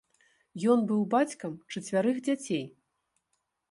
[0.73, 2.69] Ён быў бацькам чацвярых дзяцей.